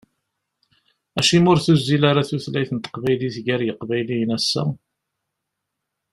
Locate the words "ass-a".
4.37-4.63